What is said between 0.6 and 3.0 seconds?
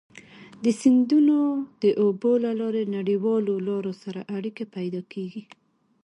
د سیندونو د اوبو له لارې